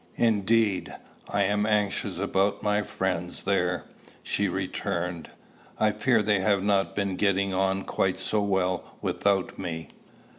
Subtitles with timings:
[0.17, 0.95] "Indeed,
[1.29, 3.83] I am anxious about my friends there,"
[4.23, 5.29] she returned.
[5.79, 9.89] "I fear they have not been getting on quite so well without me.